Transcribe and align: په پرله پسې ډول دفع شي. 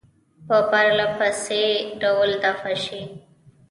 په 0.47 0.57
پرله 0.69 1.07
پسې 1.17 1.63
ډول 2.01 2.29
دفع 2.43 2.73
شي. 2.85 3.01